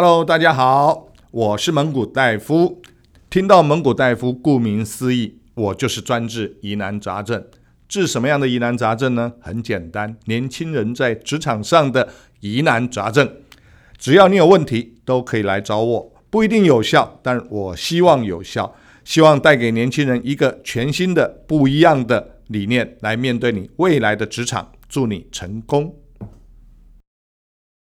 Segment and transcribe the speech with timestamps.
[0.00, 2.80] Hello，大家好，我是蒙古大夫。
[3.28, 7.44] 听到蒙古大夫，顾名思义，我就是专治疑难杂症。
[7.88, 9.32] 治什么样的疑难杂症呢？
[9.40, 12.08] 很简单，年轻人在职场上的
[12.38, 13.28] 疑难杂症，
[13.98, 16.12] 只要你有问题，都可以来找我。
[16.30, 24.70] 不一定有效，但我希望有效，希望带给年轻人一个全新的、不一样的理念来面对你未来的职场。
[24.88, 25.92] 祝你成功！